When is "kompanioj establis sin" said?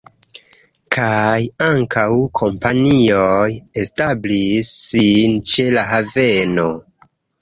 2.39-5.37